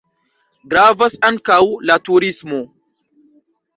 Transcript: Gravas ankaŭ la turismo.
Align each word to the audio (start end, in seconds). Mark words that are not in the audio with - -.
Gravas 0.73 1.17
ankaŭ 1.29 1.59
la 1.91 1.99
turismo. 2.09 2.63